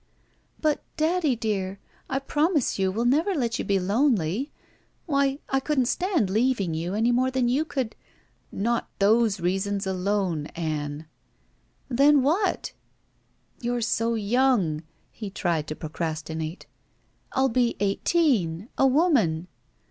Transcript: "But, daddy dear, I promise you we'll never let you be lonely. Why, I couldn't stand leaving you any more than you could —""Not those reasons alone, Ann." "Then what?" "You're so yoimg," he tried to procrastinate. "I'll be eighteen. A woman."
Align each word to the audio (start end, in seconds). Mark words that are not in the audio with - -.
"But, 0.59 0.81
daddy 0.97 1.35
dear, 1.35 1.79
I 2.09 2.17
promise 2.17 2.79
you 2.79 2.91
we'll 2.91 3.05
never 3.05 3.35
let 3.35 3.59
you 3.59 3.65
be 3.65 3.77
lonely. 3.79 4.51
Why, 5.05 5.37
I 5.47 5.59
couldn't 5.59 5.85
stand 5.85 6.27
leaving 6.27 6.73
you 6.73 6.95
any 6.95 7.11
more 7.11 7.29
than 7.29 7.47
you 7.47 7.65
could 7.65 7.95
—""Not 8.51 8.89
those 8.97 9.39
reasons 9.39 9.85
alone, 9.85 10.47
Ann." 10.55 11.05
"Then 11.87 12.23
what?" 12.23 12.73
"You're 13.59 13.81
so 13.81 14.15
yoimg," 14.15 14.81
he 15.11 15.29
tried 15.29 15.67
to 15.67 15.75
procrastinate. 15.75 16.65
"I'll 17.33 17.49
be 17.49 17.75
eighteen. 17.79 18.69
A 18.79 18.87
woman." 18.87 19.49